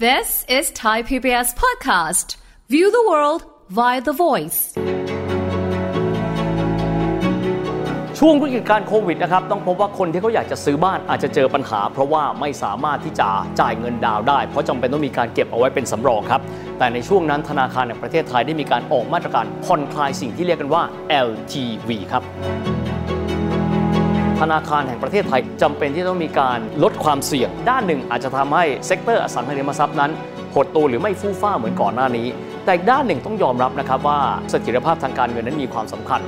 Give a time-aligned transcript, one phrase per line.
[0.00, 2.34] This is Thai PBS Podcast.
[2.68, 4.58] View the world via the voice.
[8.18, 13.28] ช่วงวิกฤตการโควิดนะครับ ต้องพบว่าคนที่เขาอยากจะซื้อบ้านอาจจะเจอปัญหา เพราะว่าไม่สามารถที่จะ
[13.60, 16.42] จ่ายเงินดาวน์ได้ เพราะจำเป็นต้องมีการเก็บเอาไว้เป็นสำรองครับ
[16.78, 20.82] แต่ในช่วงนั้นธนาคารแห่งประเทศไทยได้มีการออกมาตรการผ่อนคลายสิ่งที่เรียกกันว่า
[21.28, 22.22] LTV ครับ
[24.40, 30.10] ธนาคารแห่งประเทศไทยจำเป็นที่ต้องมีการลดความเสี่ยง ด้านหนึ่งอาจจะทำให้ sector อสังหาริมทรัพย์นั้น
[30.54, 32.26] หดตัวหรือไม่ฟู่ฟ้าเหมือนก่อนหน้านี้
[32.64, 34.18] แต่อีกด้านหนึ่งต้องยอมรับนะครับว่า
[34.50, 36.20] เสถียรภาพทางการเงินนั้นมีความสำคัญ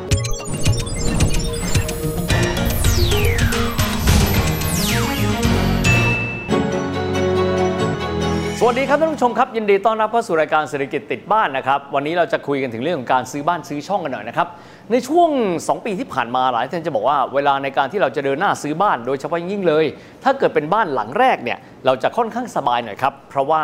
[8.68, 14.48] วัสดีครับท่านผู้ชมครับ ยินดีต้อนรับเข้าสู่รายการเศรษฐกิจติดบ้านนะครับ วันนี้เราจะคุยกันถึงเรื่องของการซื้อบ้านซื้อช่องกันหน่อยนะครับ
[14.90, 19.84] ในช่วง 2 ปีที่ผ่านมาหลายท่านจะบอกว่าเวลาในการที่เราจะเดินหน้าซื้อบ้านโดยเฉพาะยิ่งเลย
[20.24, 23.62] ถ้าเกิดเป็นบ้านหลังแรกเนี่ยเราจะค่อนข้างสบายหน่อยครับเพราะว่า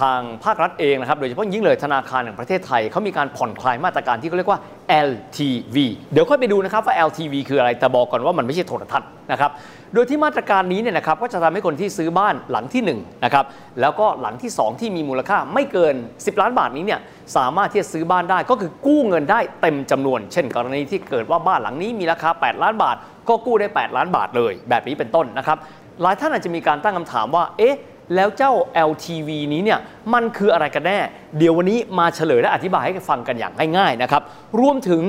[0.00, 4.60] ทางภาครัฐเองนะครับโดยเฉพาะยิ่งเลยธนาคารแห่งประเทศไทยเขามีการผ่อนคลายมาตรการที่เขาเรียกว่า
[5.08, 5.76] LTV
[6.12, 9.50] เดี๋ยวค่อยไปดูนะครับว่า LTV คืออะไรแต่บอกก่อนว่ามันไม่ใช่โทรทัศน์นะครับ
[9.94, 13.44] โดยที่มาตรการนี้เนี่ยนะครับก็จะทำให้คนที่ซื้อบ้านหลังที่1นะครับ
[13.80, 17.00] แล้วก็หลังที่ 2 ที่มีมูลค่าไม่เกิน 10 ล้านบาทนี้เนี่ย
[17.36, 22.96] สามารถที่จะซื้อบ้านได้ก็คือกู้เงินได้เต็มจำนวน เช่น กรณีที่เกิดว่าบ้านหลังนี้มีราคา 8 ล้านบาท
[23.28, 25.58] ก็กู้ได้ 8 ล้านบาทเลย แบบนี้เป็นต้นนะครับ
[26.02, 27.76] หลายท่านอาจจะมีการตั้งคำถามว่าเอ๊ะ
[28.14, 28.52] แล้วเจ้า
[28.88, 29.78] LTV นี้เนี่ย
[30.14, 30.98] มันคืออะไรกันแน่
[31.38, 34.22] เดี๋ยววันนี้มาเฉลยและอธิบายให้ฟังกันอย่างง่ายๆนะครับ
[34.60, 35.02] รวมถึง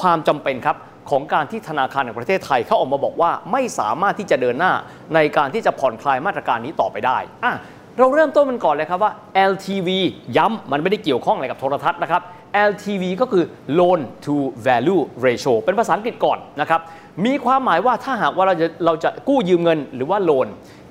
[0.00, 0.76] ความจำเป็นครับ
[1.10, 4.72] ของการที่ธนาคารแห่งประเทศไทยเขาออกมาบอกว่าไม่สามารถที่จะเดินหน้า
[5.14, 7.54] ในการที่จะผ่อนคลายมาตรการนี้ต่อไปได้อะ
[7.98, 9.12] เราเริ่มต้นมันก่อนเลยครับว่า
[9.50, 9.88] LTV
[10.36, 12.22] ย้ำมันไม่ได้เกี่ยวข้องอะไรกับโทรทัศน์นะครับ
[12.70, 13.44] LTV ก็คือ
[13.78, 14.34] loan to
[14.66, 16.80] value ratio เป็นภาษาอังกฤษก่อนนะครับ
[17.24, 20.48] มีความหมายว่าถ้าหากว่าเราจะเราจะกู้ยืมเงินหรือว่าโลน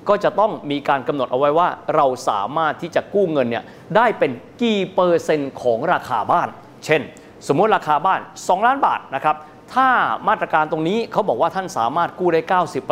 [0.08, 3.64] ก็จะต้องมีการกำหนดเอาไว้ว่า เราสามารถที่จะกู้เงินเนี่ย
[3.96, 4.30] ได้เป็น
[4.62, 6.48] กี่เปอร์เซ็นต์ของราคาบ้าน
[6.84, 7.02] เช่น
[7.48, 9.36] สมมุติราคาบ้าน 2 ล้านบาทนะครับ
[9.74, 9.88] ถ้า
[10.28, 12.40] มาตรการตรงนี้เขาบอกว่าท่านสามารถกู้ได้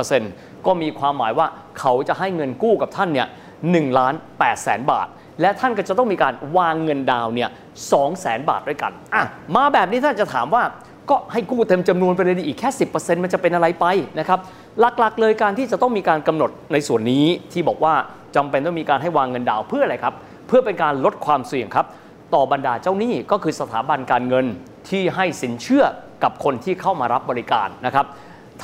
[0.07, 1.47] 90%ก็มีความหมายว่า
[1.79, 3.29] เขาจะให้เงินกู้กับท่านเนี่ย
[3.71, 5.07] หนึ่งล้านแปดแสนบาท
[5.41, 7.51] และท่านก็จะต้องมีการวางเงินดาวเนี่ย
[7.93, 9.25] สองแสนบาทด้วยกันอะ
[9.57, 10.63] มาแบบนี้ท่านจะถามว่า
[11.11, 13.87] ก็ให้กู้เต็มจำนวนไปเลยดีอีกแค่ 10%มันจะเป็นอะไรไป
[14.19, 14.39] นะครับ
[14.81, 17.95] หลักๆ เลยการที่จะต้องมีการกำหนดในส่วนนี้ที่บอกว่า
[18.37, 20.15] จำเป็นต้องมีการให้วางเงินดาวเพื่ออะไรครับ
[20.49, 21.87] เพื่อเป็นการลดความเสี่ยงครับ
[22.35, 24.47] ต่อบรรดาเจ้าหนี้ก็คือสถาบันการเงิน
[24.89, 25.85] ที่ให้สินเชื่อ
[26.23, 28.07] กับคนที่เข้ามารับบริการนะครับ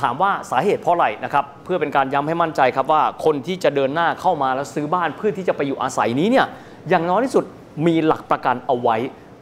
[0.01, 6.45] ถามว่าสาเหตุเพราะอะไรนะครับเพื่อเป็นการย้ำให้มั่นใจครับว่าคนที่จะเดินหน้าเข้ามาแล้วซื้อบ้านเพื่อที่จะไปอยู่อาศัยนี้เนี่ย
[6.89, 7.45] อย่างน้อยที่สุด
[7.87, 8.97] มีหลักประกันเอาไว้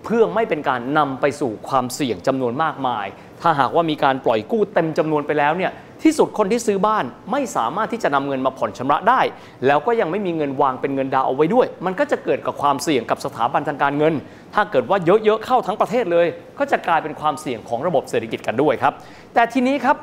[0.09, 3.05] เพื่อไม่เป็นการนำไปสู่ความเสี่ยงจำนวนมากมาย
[3.41, 5.71] ถ้าหากว่ามีการปล่อยกู้เต็มจำนวนไปแล้วเนี่ย
[6.03, 9.21] ที่สุดคนที่ซื้อบ้านไม่สามารถที่จะนำเงินมาผ่อนชำระได้
[9.67, 14.13] แล้วก็ยังไม่มีเงินวางเป็นเงินดาวเอาไว้ด้วย มันก็จะเกิดกับความเสี่ยงกับสถาบันทางการเงิน
[14.55, 16.27] ถ้าเกิดว่าเยอะๆเข้าทั้งประเทศเลย
[16.59, 18.93] ก็จะกลายเป็นความเสี่ยงของระบบเศรษฐกิจกันด้วยครับ
[19.33, 19.97] แต่ทีนี้ครับ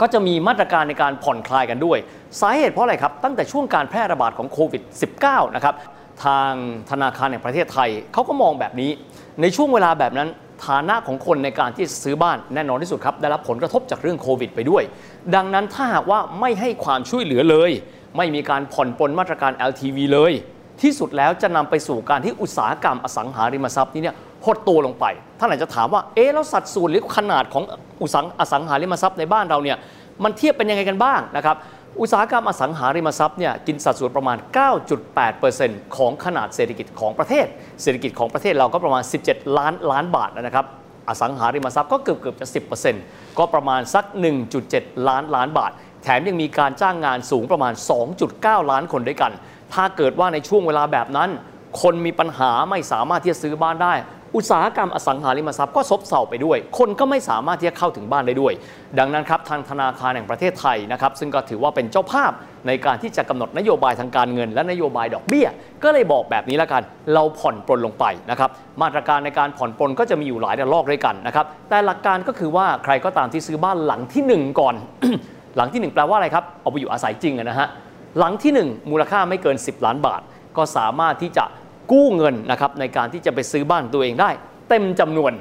[0.00, 1.98] ก็จะมีมาตรการในการผ่อนคลายกันด้วย
[2.40, 4.82] สาเหตุเพราะอะไรครับ ตั้งแต่ช่วงการแพร่ระบาดของโควิด
[5.18, 5.74] -19 นะครับ
[6.24, 6.52] ทาง
[6.90, 8.90] ธนาคารแห่งประเทศไทยเขาก็มองแบบนี้
[9.40, 10.28] ในช่วงเวลาแบบนั้น
[10.66, 14.82] ฐานะของคนในการที่จะซื้อบ้านแน่นอนที่สุดครับ ได้รับผลกระทบจากเรื่องโควิดไปด้วย
[15.34, 17.70] ดังนั้นถ้าหากว่าไม่ให้ความช่วยเหลือเลย
[18.16, 20.32] ไม่มีการผ่อนปลนมาตรการ LTV เลย
[20.82, 25.04] ที่สุดแล้วจะนำไปสู่การที่อุตสาหกรรมอสังหาริมทรัพย์นี้เนี่ยหดตัวลงไป
[25.38, 27.64] ท่านอาจจะถามว่าเอ๊ะแล้วสัดส่วนหรือขนาดของ
[28.02, 29.76] อุตสาหอสังหาริมทรัพย์ในบ้านเราเนี่ย
[30.24, 31.56] มันเทียบเป็นยังไงกันบ้างนะครับ
[32.00, 34.36] อุตสาหกรรมอสังหาริมทรัพย์เนี่ยกินสัดส่วนประมาณ
[35.16, 37.46] 9.8%ของขนาดเศรษฐกิจของประเทศ
[37.82, 40.66] เศรษฐกิจของประเทศเราก็ประมาณ 17 ล้านล้านบาทนะครับ
[41.08, 42.46] อสังหาริมทรัพย์ก็เกือบเกือบจะ
[42.92, 44.04] 10%ก็ประมาณสัก
[44.56, 45.70] 1.7 ล้านล้านบาท
[46.02, 47.72] แถมยังมีการจ้างงานสูงประมาณ
[48.22, 49.32] 2.9 ล้านคนด้วยกัน
[49.74, 51.30] ถ้าเกิดว่าในช่วงเวลาแบบนั้น
[51.82, 53.94] คนมีปัญหาไม่สามารถที่จะซื้อบ้านได้
[54.36, 58.52] อุตสาหกรรมอสังหาริมทรัพย์ก็ซบเซาไปด้วย คนก็ไม่สามารถที่จะเข้าถึงบ้านได้ด้วย
[58.98, 62.32] ดังนั้นครับทางธนาคารแห่งประเทศไทยนะครับซึ่งก็ถือว่าเป็นเจ้าภาพ
[62.66, 65.48] ในการที่จะกำหนดนโยบายทางการเงิน และนโยบายดอกเบี้ย
[65.82, 66.82] ก็เลยบอกแบบนี้แล้วกัน
[67.14, 68.50] เราผ่อนปลนลงไปนะครับ
[68.82, 74.74] มาตรการในการผ่อนปลนก็จะมีอยู่หลายระลอกด้วยกันนะครับแต่หลักการก็คือว่าใครก็ตามที่ซื้อบ้านหลังที่ 1 ก่อน
[75.56, 77.68] หลังที่ 1 แปลว่าอะไรครับเอาไปอยู่อาศัยจริงนะฮะ
[78.18, 80.20] หลังที่ 1 มูลค่าไม่เกิน 10 ล้านบาท
[80.56, 81.44] ก็สามารถที่จะ
[81.92, 84.30] กู้เงินนะครับในการที่จะไปซื้อบ้านตัวเองได้
[84.68, 85.32] เต็มจำนวน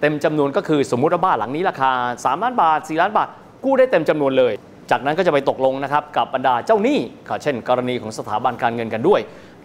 [0.00, 3.28] เต็มจำนวนก็คือสมมุติว่าบ้านหลังนี้ราคา 3 ล้านบาท 4 ล้านบาท
[3.64, 4.52] กู้ได้เต็มจำนวนเลย
[4.90, 9.20] จากนั้นก็จะไปตกลงนะครับกับบรรดาเจ้าหนี้ค่ะเช่น กรณีของสถาบันการเงินกันด้วย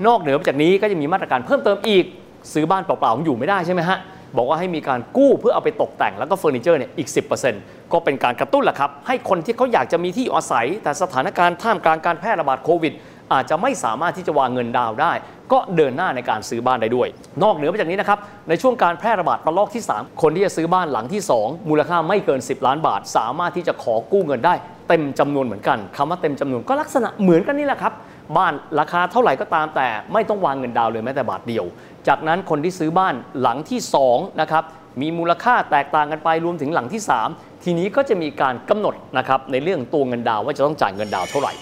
[0.07, 2.05] นอกเหนือจากนี้ก็จะมีมาตรการเพิ่มเติมอีก
[2.53, 3.97] ซื้อบ้านเปล่าๆอยู่ไม่ได้ใช่ไหมฮะ
[4.37, 7.09] บอกว่าให้มีการกู้เพื่อเอาไปตกแต่งแล้วก็เฟอร์นิเจอร์เนี่ยอีก
[7.49, 12.93] 10%ก็เป็นการกระตุ้นแหละครับ ให้คนที่เขาอยากจะมีที่อยู่อาศัย แต่สถานการณ์ท่ามกลางการแพร่ระบาดโควิด
[13.33, 15.13] อาจจะไม่สามารถที่จะวางเงินดาวได้
[15.51, 17.07] ก็เดินหน้าในการซื้อบ้านได้ด้วย
[17.43, 18.19] นอกเหนือไปจากนี้นะครับ
[18.49, 24.53] ในช่วงการแพร่ระบาดระลอกที่ 3 คนที่จะซื้อบ้านหลังที่ 2 มูลค่าไม่เกิน 10 ล้านบาท สามารถที่จะขอกู้เงินได้
[24.89, 27.93] เต็มจำนวนเหมือนกันคำว่าเต็มจำนวนก็ลักษณะเหมือนกันนี่แหละครับ
[28.37, 31.65] บ้านราคาเท่าไหร่ก็ตามแต่ไม่ต้องวางเงินดาวเลยแม้แต่บาทเดียว
[32.07, 33.79] จากนั้นคนที่ซื้อบ้านหลังที่
[34.11, 34.63] 2นะครับ
[35.01, 37.01] มีมูลค่าแตกต่างกันไปรวมถึงหลังที่
[37.33, 41.53] 3 ทีนี้ก็จะมีการกำหนดนะครับในเรื่องตัวเงินดาวว่าจะต้องจ่ายเงินดาวเท่าไหร่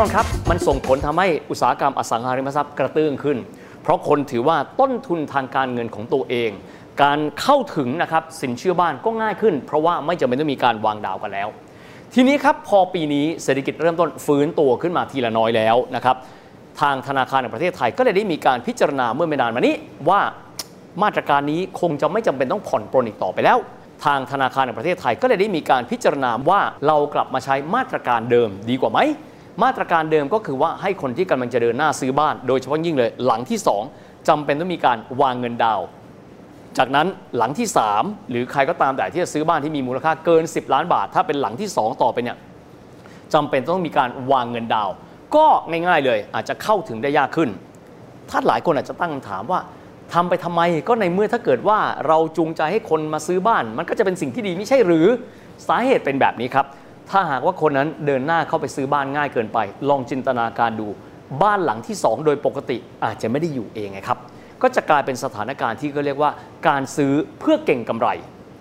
[0.00, 3.38] นี้แน่นอนครับ มันส่งผลทำให้อุตสาหกรรมอสังหาริมทรัพย์กระตื้องขึ้น
[3.82, 6.50] เพราะคนถือว่าต้นทุนทางการเงินของตัวเอง
[7.02, 11.48] การเข้าถึงนะครับสินเชื่อบ้านก็ง่ายขึ้น เพราะว่าไม่จำเป็นต้องมีการวางดาวกันแล้ว
[12.14, 16.16] ทีนี้ครับพอปีนี้เศรษฐกิจเริ่มต้นฟื้นตัวขึ้นมาทีละน้อยแล้วนะครับ
[16.80, 19.74] ทางธนาคารแห่งประเทศไทยก็เลยได้มีการพิจารณาเมื่อไม่นานมานี้
[20.08, 20.20] ว่า
[21.02, 23.58] มาตรการนี้คงจะไม่จำเป็นต้องผ่อนปรนอีกต่อไปแล้ว
[24.04, 29.00] ทางธนาคารแห่งประเทศไทยก็เลยได้มีการพิจารณาว่าเรากลับมาใช้มาตรการเดิมดีกว่าไหม
[29.62, 33.58] มาตรการเดิมก็คือว่าให้คนที่กำลังจะเดินหน้าซื้อบ้าน โดยเฉพาะยิ่งเลย หลังที่
[33.92, 35.80] 2จำเป็นต้องมีการวางเงินดาว
[36.78, 37.68] จากนั้นหลังที่
[37.98, 42.36] 3 หรือใครก็ตามแต่ที่จะซื้อบ้านที่มีมูลค่าเกิน 10 ล้านบาท ถ้าเป็นหลังที่ 2 ต่อไปเนี่ย
[43.34, 44.90] จำเป็นต้องมีการวางเงินดาว
[45.36, 47.50] ก็ง่ายๆเลยอาจจะเข้าถึงได้ยากขึ้น
[48.30, 49.60] ถ้าหลายคนอาจจะตั้งคำถามว่า
[50.12, 55.06] ทำไปทำไมก็ในเมื่อถ้าเกิดว่าเราจูงใจให้คนมาซื้อบ้าน มันก็จะเป็นสิ่งที่ดีไม่ใช่หรือ
[55.68, 56.66] สาเหตุเป็นแบบนี้ครับ
[57.10, 59.58] ถ้าหากว่าคนนั้นเดินหน้าเข้าไปซื้อบ้านง่ายเกินไป
[59.88, 60.88] ลองจินตนาการดู
[61.42, 64.18] บ้านหลังที่ 2 โดยปกติอาจจะไม่ได้อยู่เองไงครับ
[64.62, 66.30] ก็จะกลายเป็นสถานการณ์ที่ก็เรียกว่า
[66.68, 68.08] การซื้อเพื่อเก่งกำไร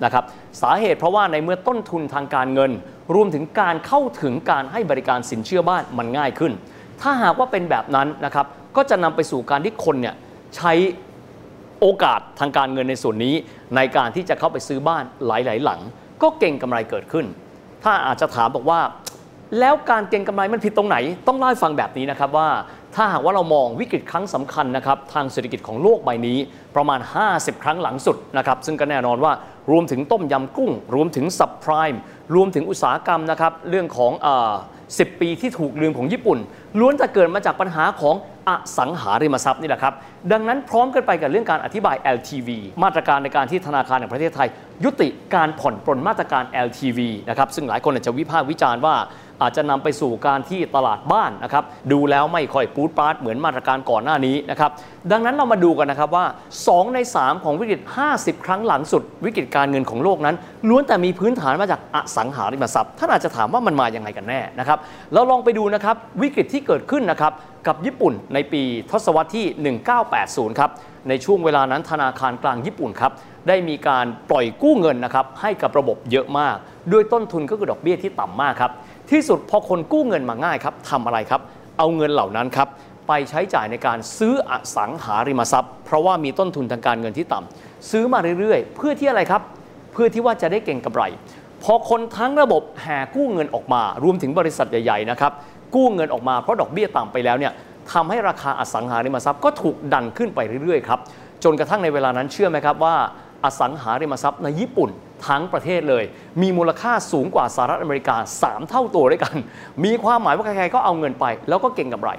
[0.04, 0.24] นะครับ
[0.62, 2.72] สาเหตุเพราะว่าในเมื่อต้นทุนทางการเงิน
[3.16, 6.54] รวมถึงการเข้าถึงการให้บริการสินเชื่อบ้านมันง่ายขึ้น
[7.02, 10.16] ถ้าหากว่าเป็นแบบนั้นนะครับก็จะนำไปสู่การที่คนเนี่ย
[10.56, 10.74] ใช้
[11.80, 13.36] โอกาสทางการเงินในส่วนนี้
[13.76, 15.80] ในการที่จะเข้าไปซื้อบ้านหลาย ๆ หลัง
[16.22, 17.26] ก็เก่งกำไรเกิดขึ้น
[17.84, 18.80] ถ้าอาจจะถามบอกว่า
[19.60, 20.98] แล้วการเก็งกำไรมันผิดตรงไหน
[21.28, 22.50] ต้องเล่าให้ฟังแบบนี้นะครับว่า
[22.96, 26.38] ถ้าหากว่าเรามองวิกฤตครั้งสำคัญนะครับทางเศรษฐกิจของโลกใบนี้
[26.76, 27.00] ประมาณ
[27.32, 29.32] 50 ครั้งหลังสุดนะครับซึ่งก็แน่นอนว่า
[29.72, 32.02] รวมถึงต้มยำกุ้ง รวมถึงซับไพรม์
[32.36, 34.52] รวมถึงอุตสาหกรรมนะครับเรื่องของเอ่อ
[34.88, 36.38] 10 ปีที่ถูกลืมของญี่ปุ่น
[36.80, 38.16] ล้วนแต่เกิดมาจากปัญหาของ
[38.50, 39.94] อสังหาริมทรัพย์นี่แหละครับ
[40.32, 42.50] ดังนั้นพร้อมกันไปกับเรื่องการอธิบาย LTV
[42.84, 44.48] มาตรการในการที่ธนาคารแห่งประเทศไทย
[44.84, 47.00] ยุติการผ่อนปรนมาตรการ LTV
[47.30, 48.96] นะครับซึ่งหลายคนอาจจะวิพากษ์วิจารณ์ว่า
[49.42, 54.72] อาจจะนำไปสู่การที่ตลาดบ้านนะครับดูแล้วไม่ค่อยปูดปาร์ตเหมือนมาตรการก่อนหน้านี้นะครับ
[55.12, 56.26] ดังนั้นเรามาดูกันนะครับว่า
[56.60, 57.82] 2 ใน 3 ของวิกฤต
[58.14, 60.36] 50 ครั้งหลังสุด วิกฤตการเงินของโลกนั้น
[60.70, 64.78] ล้วนแต่มีพื้นฐานมาจากอสังหาริมทรัพย์ท่านอาจจะถามว่ามันมาอย่างไงกันแน่นะครับ
[65.14, 67.34] เราลองไปดูนะครับวิกฤตที่เกิดขึ้นนะครับ
[67.68, 68.62] กับญี่ปุ่นในปี
[68.92, 69.76] ทศวรรษที่
[70.08, 70.72] 1980 ครับ
[71.10, 73.12] ในช่วงเวลานั้นธนาคารกลางญี่ปุ่นครับ
[73.48, 76.56] ได้มีการปล่อยกู้เงินนะครับให้กับระบบเยอะมาก
[76.92, 78.72] ด้วยต้นทุนก็คือดอกเบี้ยที่ต่ำมากครับ
[79.12, 81.42] ที่สุดพอคนกู้เงินมาง่ายครับทำอะไรครับ
[81.78, 82.68] เอาเงินเหล่านั้นครับ
[83.08, 89.42] ไปใช้จ่ายในการซื้ออสังหาริมทรัพย์ เพราะว่ามีต้นทุนทางการเงินที่ต่ำซื้อมาเรื่อยๆ เพื่อที่อะไรครับ
[89.94, 91.04] เพื่อที่ว่าจะได้เก่งกำไร
[91.64, 95.32] พอคนทั้งระบบแห่กู้เงินออกมา รวมถึงบริษัทใหญ่ๆนะครับ
[95.76, 97.54] กู้เงินออกมาเพราะดอกเบี้ยต่ำไปแล้วเนี่ย
[97.94, 101.00] ทำให้ราคาอสังหาริมทรัพย์ก็ถูกดันขึ้นไปเรื่อยๆครับ
[101.44, 102.96] จนกระทั่งในเวลานั้นเชื่อไหมครับว่า
[103.46, 104.90] อสังหาริมทรัพย์ในญี่ปุ่น
[105.28, 106.04] ทั้งประเทศเลย
[106.42, 109.36] มีมูลค่าสูงกว่าสหรัฐอเมริกา 3 เท่าตัวด้วยกัน
[109.86, 112.12] มีความหมายว่าใครๆก็เอาเงินไป แล้วก็เก่งกำไร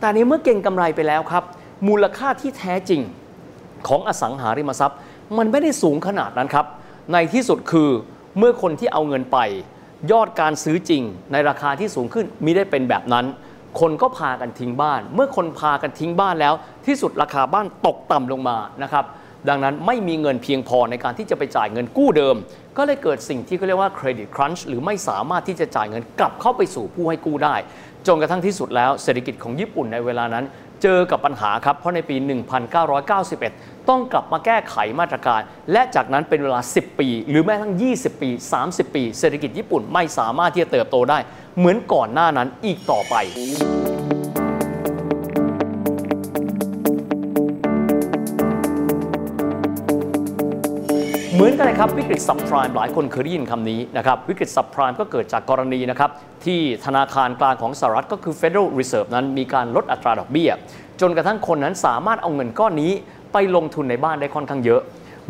[0.00, 1.44] แต่ในเมื่อเก่งกำไรไปแล้วครับ
[1.88, 3.00] มูลค่าที่แท้จริง
[3.88, 4.98] ของอสังหาริมทรัพย์
[5.38, 6.66] มันไม่ได้สูงขนาดนั้นครับ
[7.12, 7.90] ในที่สุดคือ
[8.38, 9.38] เมื่อคนที่เอาเงินไป
[10.12, 11.02] ยอดการซื้อจริง
[11.32, 13.26] ในราคาที่สูงขึ้นมิได้เป็นแบบนั้น
[13.80, 16.54] คนก็พากันทิ้งบ้าน เมื่อคนพากันทิ้งบ้านแล้ว
[16.86, 19.04] ที่สุดราคาบ้านตกต่ำลงมานะครับ
[19.48, 22.36] ดังนั้นไม่มีเงินเพียงพอในการที่จะไปจ่ายเงินกู้เดิม
[22.76, 27.54] ก็เลยเกิดสิ่งที่เขาเรียกว่าเครดิตครันช์หรือไม่สามารถที่จะจ่ายเงินกลับเข้าไปสู่ผู้ให้กู้ได้
[28.06, 30.44] จนกระทั่งที่สุดแล้วเศรษฐกิจของญี่ปุ่นในเวลานั้น
[30.82, 32.16] เจอกับปัญหาครับ เพราะในปี
[33.22, 35.40] 1991 ต้องกลับมาแก้ไขมาตรการ
[35.72, 38.30] และจากนั้นเป็นเวลา 10 ปี หรือแม้กระทั่ง20 ปี
[38.62, 41.18] 30 ปี เศรษฐกิจญี่ปุ่นไม่สามารถที่จะเติบโตได้
[41.58, 43.14] เหมือนก่อนหน้านั้นอีกต่อไป
[51.60, 56.10] นกันเลยครับวิกฤตซับไพรม์หลายคนเคยได้ยินคำนี้นะครับวิกฤตซับไพรม์ก็เกิดจากกรณีนะครับ
[56.44, 60.50] ที่ธนาคารกลางของสหรัฐก็คือ Federal Reserve นั้นมีการลดอัตราดอกเบี้ย
[61.00, 62.92] จนกระทั่งคนนั้นสามารถเอาเงินก้อนนี้
[63.32, 64.80] ไปลงทุนในบ้านได้ค่อนข้างเยอะ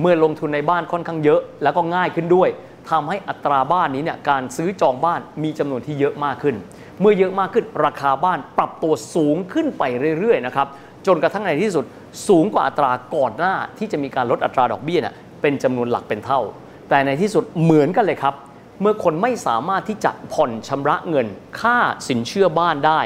[0.00, 2.48] เมื่อลงทุนในบ้านค่อนข้างเยอะ แล้วก็ง่ายขึ้นด้วย
[2.90, 6.56] ทำให้อัตราบ้านนี้เนี่ยการซื้อจองบ้านมีจำนวนที่เยอะมากขึ้น
[7.00, 9.82] เมื่อเยอะมากขึ้นราคาบ้านปรับตัวสูงขึ้นไป
[10.18, 10.66] เรื่อยๆนะครับ
[11.06, 11.84] จนกระทั่งในที่สุด
[12.28, 15.00] สูงกว่าอัตราก่อนหน้าที่จะมีการลดอัตราดอกเบี้ย
[15.40, 16.40] เป็นจำนวนหลักเป็นเท่า
[16.88, 18.34] แต่ในที่สุดเหมือนกันเลยครับ
[18.80, 21.26] เมื่อคนไม่สามารถที่จะผ่อนชำระเงิน
[21.60, 21.76] ค่า
[22.08, 23.00] สินเชื่อบ้านได้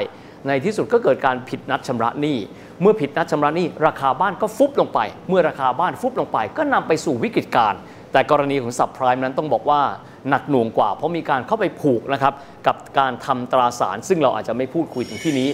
[0.47, 2.37] ในที่สุดก็เกิดการผิดนัดชำระหนี้
[2.81, 4.99] เมื่อผิดนัดชำระหนี้ราคาบ้านก็ฟุบลงไป
[5.29, 7.79] เมื่อราคาบ้านฟุบลงไป ก็นำไปสู่วิกฤตการณ์
[8.11, 9.81] แต่กรณีของสับไพรม์นั้นต้องบอกว่า
[10.29, 12.33] หนักหน่วงกว่า เพราะมีการเข้าไปผูกนะครับ
[12.67, 15.49] กับการทำตราสาร ซึ่งเราอาจจะไม่พูดคุยถึงที่นี้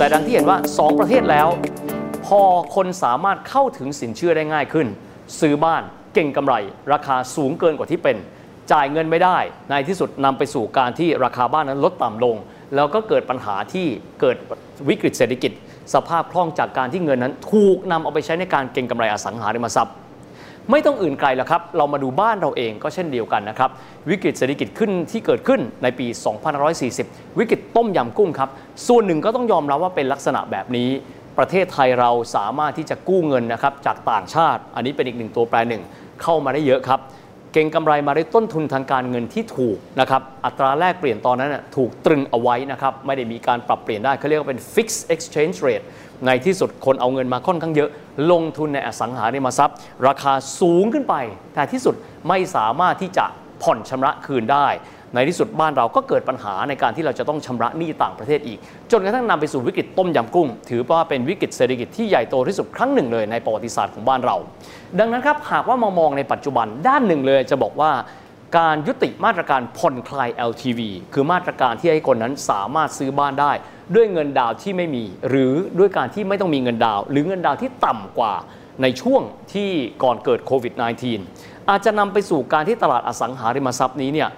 [0.00, 1.48] แต่ดังที่เห็นว่า 2 ประเทศแล้ว
[2.26, 2.40] พอ
[2.74, 4.86] คนสามารถเข้าถึงสินเชื่อได้ง่ายขึ้น
[5.40, 5.82] ซื้อบ้าน
[6.14, 6.54] เก่งกำไร
[6.92, 8.16] ราคาสูงเกินกว่าที่เป็น
[8.72, 9.38] จ่ายเงินไม่ได้
[9.70, 12.36] ในที่สุดนำไปสู่การที่ราคาบ้านนั้นลดต่ำลง
[12.74, 13.86] แล้วก็เกิดปัญหาที่
[14.20, 14.36] เกิด
[14.88, 15.52] วิกฤตเศรษฐกิจ
[15.94, 19.94] สภาพคล่องจากการที่เงินนั้น ถูกนำเอาไปใช้ในการเก็งกำไรอสังหาริมทรัพย์
[20.70, 23.70] ไม่ต้องอื่นไกลหรอกครับ เรามาดูบ้านเราเองก็เช่นเดียวกันนะครับ
[24.10, 26.06] วิกฤตเศรษฐกิจขึ้นที่เกิดขึ้นในปี
[26.72, 28.50] 2540 วิกฤตต้มยำกุ้งครับ
[28.86, 30.88] ส่วนหนึ่งก็ต้องยอมรับว่าเป็นลักษณะแบบนี้
[31.38, 35.82] ประเทศไทยเราสามารถที่จะกู้เงินนะครับจากต่างชาติ อันนี้เป็นอีกหนึ่งตัวแปรหนึ่ง
[36.22, 37.00] เข้ามาได้เยอะครับ
[37.52, 45.84] เก่งกำไรมาได้ต้นทุนทางการเงินที่ถูกนะครับอัตราแลกเปลี่ยนตอนนั้นนะถูกตรึงเอาไว้นะครับไม่ได้มีการปรับเปลี่ยนได้เขาเรียกว่าเป็น fixed exchange rate
[46.26, 47.90] ในที่สุดคนเอาเงินมาค่อนข้างเยอะ
[48.32, 49.76] ลงทุนในอสังหาริมทรัพย์
[50.06, 51.14] ราคาสูงขึ้นไป
[51.54, 51.94] แต่ที่สุด
[52.28, 53.24] ไม่สามารถที่จะ
[53.62, 54.66] ผ่อนชำระคืนได้
[55.14, 58.58] ในที่สุดบ้านเราก็เกิดปัญหาในการที่เราจะต้องชำระหนี้ต่างประเทศอีก
[58.90, 64.36] จนกระทั่งนำไปสู่วิกฤตต้มยำกุ้ง ถือว่าเป็นวิกฤตเศรษฐกิจที่ใหญ่โตที่สุดครั้งหนึ่งเลยในประวัติศาสตร์ของบ้านเรา
[64.98, 67.92] ดังนั้นครับหากว่ามามองในปัจจุบันด้านหนึ่งเลยจะบอกว่า
[68.58, 70.80] การยุติมาตรการผ่อนคลาย LTV
[71.12, 73.52] คือมาตรการที่ให้คนนั้นสามารถซื้อบ้านได้
[73.94, 78.34] ด้วยเงินดาวที่ไม่มี หรือด้วยการที่ไม่ต้องมีเงินดาว หรือเงินดาวที่ต่ำกว่า
[78.82, 79.22] ในช่วง
[79.52, 79.70] ที่
[80.02, 80.74] ก่อนเกิดโควิด
[81.20, 84.28] -19 อาจจะนำไปสู่การที่ตลาดอสังหาริมทรัพย์นี้เนี่ย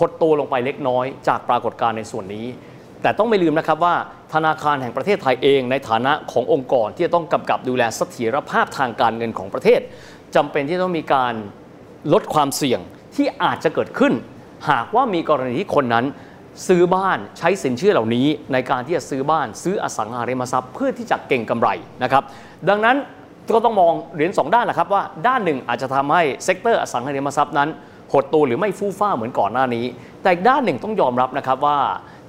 [0.00, 2.46] หดตัวลงไปเล็กน้อย จากปรากฏการณ์ในส่วนนี้
[3.02, 3.94] แต่ต้องไม่ลืมนะครับว่า
[4.34, 9.80] ธนาคารแห่งประเทศไทยเองในฐานะขององค์กรที่จะต้องกำกับดูแลเสถียรภาพทางการเงินของประเทศ
[10.34, 11.34] จำเป็นที่ต้องมีการ
[12.12, 12.80] ลดความเสี่ยง
[13.16, 14.12] ที่อาจจะเกิดขึ้น
[14.70, 16.04] หากว่ามีกรณีที่คนนั้น
[16.68, 21.68] ซื้อบ้านใช้สินเชื่อเหล่านี้ ในการที่จะซื้อบ้านซื้ออสังหาริมทรัพย์เพื่อที่จะเก่งกำไร
[22.02, 22.22] นะครับ
[22.68, 22.96] ดังนั้น
[23.54, 27.68] ก็ต้องมองเหรียญสองด้านแหละครับว่าด้านหนึ่งอาจจะทำให้ sector อสังหาริมทรัพย์นั้น
[28.12, 29.84] หดตัวหรือไม่ฟู่ฟ่าเหมือนก่อนหน้านี้
[30.22, 31.78] แต่อีกด้านหนึ่งต้องยอมรับนะครับว่า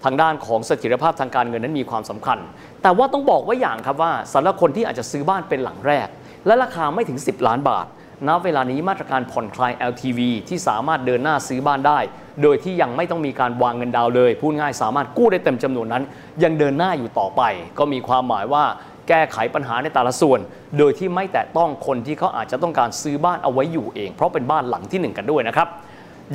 [0.03, 2.37] ทางด้านของเสถียรภาพทางการเงินนั้นมีความสำคัญ
[2.81, 6.07] แต่ว่าต้องบอกว่าอย่างนี้ครับว่าสำหรับคนที่อาจจะซื้อบ้านเป็นหลังแรก
[6.45, 7.85] และราคาไม่ถึง 10 ล้านบาท
[8.27, 10.19] ณเวลานี้มาตรการผ่อนคลาย LTV
[10.49, 11.99] ที่สามารถเดินหน้าซื้อบ้านได้
[12.43, 16.03] โดยที่ยังไม่ต้องมีการวางเงินดาวน์เลย พูดง่ายสามารถกู้ได้เต็มจำนวนนั้น
[16.43, 17.41] ยังเดินหน้าอยู่ต่อไป
[17.77, 18.63] ก็มีความหมายว่า
[19.07, 20.39] แก้ไขปัญหาในแต่ละส่วน
[20.77, 25.67] โดยที่ไม่แตะต้องคนที่เขาอาจจะต้องการซื้อบ้านเอาไว้อยู่เอง เพราะเป็นบ้านหลังที่หนึ่งกันด้วยนะครับ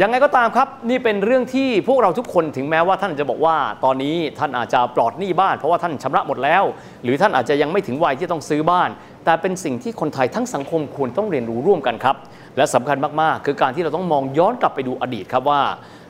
[0.01, 6.65] ยังไงก็ตามครับ นี่เป็นเรื่องที่พวกเราทุกคนถึงแม้ว่าท่านจะบอกว่า ตอนนี้ท่านอาจจะปลอดหนี้บ้าน เพราะว่าท่านชำระหมดแล้ว
[7.05, 8.91] หรือท่านอาจจะยังไม่ถึงวัยที่ต้องซื้อบ้าน
[9.25, 12.17] แต่เป็นสิ่งที่คนไทยทั้งสังคมควรต้องเรียนรู้ร่วมกันครับ
[12.57, 15.61] และสำคัญมากๆ คือการที่เราต้องมองย้อนกลับไปดูอดีตครับว่า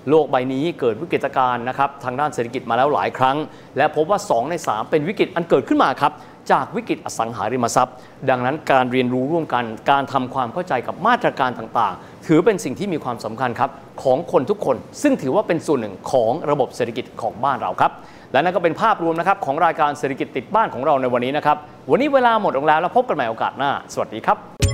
[0.08, 3.36] โลกใบนี้เกิดวิกฤตการณ์นะครับทางด้านเศรษฐกิจมาแล้วหลายครั้ง
[3.76, 6.12] และพบว่า 2 ใน 3 เป็นวิกฤตอันเกิดขึ้นมาครับ
[6.52, 7.94] จากวิกฤตอสังหาริมทรัพย์
[8.30, 13.70] ดังนั้นการเรียนรู้ร่วมกันการทำความเข้าใจกับมาตรการต่างๆ ถือเป็นสิ่งที่มีความสำคัญครับ
[14.02, 17.92] ของคนทุกคน ซึ่งถือว่าเป็นส่วนหนึ่งของระบบเศรษฐกิจของบ้านเราครับ
[18.32, 21.56] และนั่นก็เป็นภาพรวมนะครับของรายการเศรษฐกิจติดบ้านของเราในวันนี้นะครับ
[21.90, 24.73] วันนี้เวลาหมดลงแล้วแล้วพบกันใหม่โอกาสหน้า สวัสดีครับ